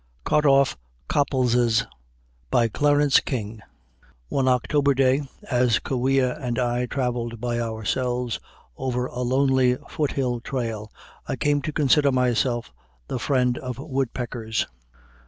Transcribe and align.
]CUT 0.25 0.47
OFF 0.47 0.77
COPPLES'S 1.09 1.85
CLARENCE 2.51 3.19
KING 3.19 3.61
One 4.29 4.47
October 4.47 4.95
day, 4.95 5.29
as 5.47 5.77
Kaweah 5.77 6.39
and 6.41 6.57
I 6.57 6.87
traveled 6.87 7.39
by 7.39 7.59
ourselves 7.59 8.39
over 8.75 9.05
a 9.05 9.19
lonely 9.21 9.75
foothill 9.87 10.39
trail, 10.39 10.91
I 11.27 11.35
came 11.35 11.61
to 11.61 11.71
consider 11.71 12.11
myself 12.11 12.73
the 13.09 13.19
friend 13.19 13.59
of 13.59 13.77
woodpeckers. 13.77 14.65